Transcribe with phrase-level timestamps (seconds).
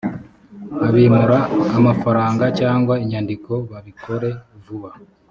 [0.87, 1.39] abimura
[1.77, 4.29] amafaranga cyangwa inyandiko babikore
[4.63, 4.91] vuba